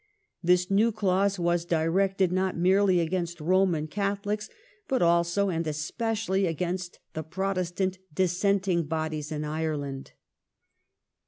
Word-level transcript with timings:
This 0.41 0.71
new 0.71 0.91
clause 0.91 1.37
was 1.37 1.63
directed 1.63 2.31
not 2.31 2.57
merely 2.57 2.99
against 2.99 3.37
Eoman 3.37 3.87
Catholics 3.87 4.49
but 4.87 5.03
also 5.03 5.49
and 5.49 5.67
especially 5.67 6.47
against 6.47 6.97
the 7.13 7.21
Protestant 7.21 7.99
dissenting 8.11 8.85
bodies 8.87 9.31
in 9.31 9.45
Ireland. 9.45 10.13